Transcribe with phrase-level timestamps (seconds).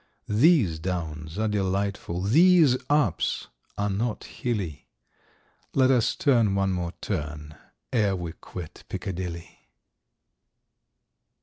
[0.29, 4.87] These downs are delightful, these ups are not hilly,—
[5.75, 7.55] Let us turn one more turn
[7.93, 9.59] ere we quit Piccadilly!